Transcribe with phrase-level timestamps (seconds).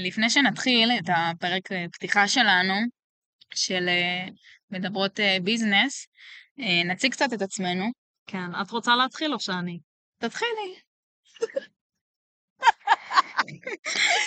[0.00, 2.74] לפני שנתחיל את הפרק אה, פתיחה שלנו,
[3.54, 4.26] של אה,
[4.70, 6.06] מדברות אה, ביזנס,
[6.60, 7.84] אה, נציג קצת את עצמנו.
[8.26, 9.78] כן, את רוצה להתחיל או שאני?
[10.18, 10.74] תתחילי.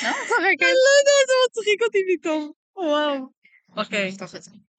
[0.03, 0.61] לא צוחקת.
[0.61, 2.51] אני לא יודעת, זה מצחיק אותי פתאום.
[2.75, 3.29] וואו.
[3.77, 4.11] אוקיי.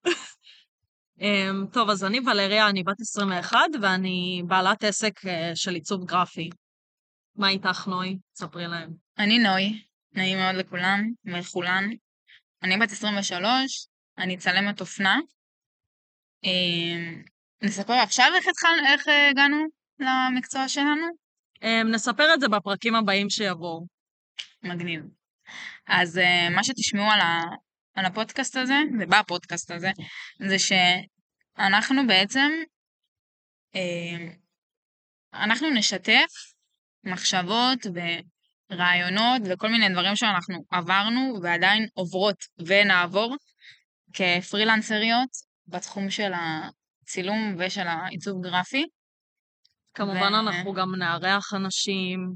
[1.21, 6.51] אמ, טוב, אז אני ולריה, אני בת 21, ואני בעלת עסק אה, של עיצוב גרפי.
[7.37, 8.19] מה איתך, נוי?
[8.35, 8.91] ספרי להם.
[9.19, 9.83] אני נוי,
[10.17, 11.85] נעים מאוד לכולם ולכולן.
[12.63, 13.87] אני בת 23,
[14.19, 15.19] אני צלמת אופנה.
[16.45, 17.21] אה,
[17.63, 19.57] נספר עכשיו איך התחלנו, איך אה, הגענו
[19.99, 21.07] למקצוע שלנו?
[21.63, 23.87] אמ, נספר את זה בפרקים הבאים שיבואו.
[24.63, 25.03] מגניב.
[25.87, 27.41] אז uh, מה שתשמעו על, ה,
[27.95, 29.91] על הפודקאסט הזה, ובפודקאסט הזה,
[30.49, 32.51] זה שאנחנו בעצם,
[33.75, 34.37] uh,
[35.35, 36.31] אנחנו נשתף
[37.05, 37.87] מחשבות
[38.71, 42.37] ורעיונות וכל מיני דברים שאנחנו עברנו ועדיין עוברות
[42.67, 43.37] ונעבור
[44.13, 45.29] כפרילנסריות
[45.67, 48.87] בתחום של הצילום ושל העיצוב גרפי.
[49.95, 52.33] כמובן, ו- אנחנו גם נארח אנשים.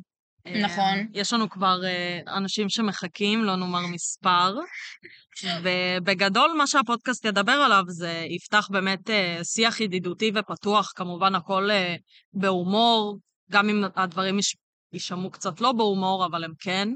[0.47, 1.07] אמ, נכון.
[1.13, 4.55] יש לנו כבר אה, אנשים שמחכים, לא נאמר מספר.
[5.63, 11.95] ובגדול, מה שהפודקאסט ידבר עליו זה יפתח באמת אה, שיח ידידותי ופתוח, כמובן הכל אה,
[12.33, 13.19] בהומור,
[13.51, 14.39] גם אם הדברים
[14.93, 16.89] יישמעו קצת לא בהומור, אבל הם כן.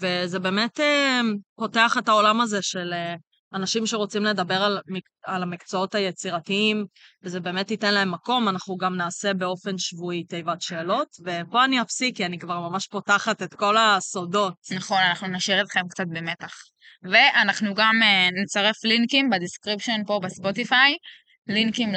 [0.00, 1.20] וזה באמת אה,
[1.56, 3.14] פותח את העולם הזה של אה,
[3.54, 4.80] אנשים שרוצים לדבר על,
[5.26, 6.86] על המקצועות היצירתיים,
[7.22, 8.48] וזה באמת ייתן להם מקום.
[8.48, 13.42] אנחנו גם נעשה באופן שבועי תיבת שאלות, ופה אני אפסיק, כי אני כבר ממש פותחת
[13.42, 14.54] את כל הסודות.
[14.76, 16.54] נכון, אנחנו נשאיר אתכם קצת במתח.
[17.02, 20.96] ואנחנו גם אה, נצרף לינקים בדיסקריפשן פה בספוטיפיי,
[21.46, 21.92] לינקים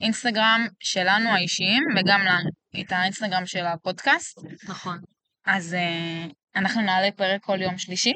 [0.00, 4.38] לאינסטגרם שלנו האישיים, וגם ל- את האינסטגרם של הפודקאסט.
[4.68, 4.98] נכון.
[5.46, 8.12] אז uh, אנחנו נעלה פרק כל יום שלישי.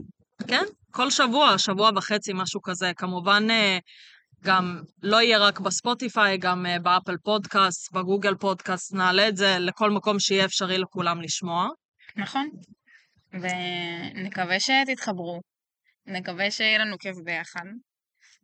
[0.48, 2.92] כן, כל שבוע, שבוע וחצי, משהו כזה.
[2.96, 3.78] כמובן, אה,
[4.44, 9.90] גם לא יהיה רק בספוטיפיי, גם אה, באפל פודקאסט, בגוגל פודקאסט, נעלה את זה לכל
[9.90, 11.68] מקום שיהיה אפשרי לכולם לשמוע.
[12.16, 12.48] נכון?
[13.32, 15.40] ונקווה שתתחברו.
[16.06, 17.64] נקווה שיהיה לנו כיף ביחד.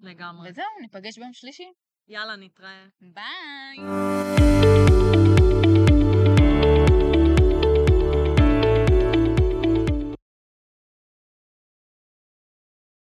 [0.00, 0.50] לגמרי.
[0.50, 1.72] וזהו, ניפגש ביום שלישי.
[2.08, 2.84] יאללה, נתראה.
[3.00, 4.91] ביי!